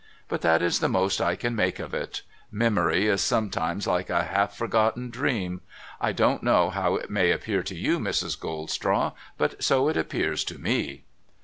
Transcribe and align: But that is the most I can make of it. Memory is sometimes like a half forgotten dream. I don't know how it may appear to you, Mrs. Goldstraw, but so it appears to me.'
But 0.27 0.41
that 0.41 0.63
is 0.63 0.79
the 0.79 0.89
most 0.89 1.21
I 1.21 1.35
can 1.35 1.55
make 1.55 1.77
of 1.77 1.93
it. 1.93 2.23
Memory 2.51 3.05
is 3.05 3.21
sometimes 3.21 3.85
like 3.85 4.09
a 4.09 4.23
half 4.23 4.57
forgotten 4.57 5.11
dream. 5.11 5.61
I 5.99 6.11
don't 6.11 6.41
know 6.41 6.71
how 6.71 6.95
it 6.95 7.11
may 7.11 7.29
appear 7.29 7.61
to 7.61 7.75
you, 7.75 7.99
Mrs. 7.99 8.35
Goldstraw, 8.39 9.13
but 9.37 9.63
so 9.63 9.89
it 9.89 9.97
appears 9.97 10.43
to 10.45 10.57
me.' 10.57 11.03